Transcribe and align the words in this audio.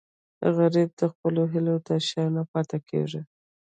غریب 0.55 0.89
د 0.99 1.01
خپلو 1.11 1.41
هیلو 1.53 1.75
تر 1.87 1.99
شا 2.09 2.23
نه 2.35 2.43
پاتې 2.51 2.77
کېږي 2.89 3.21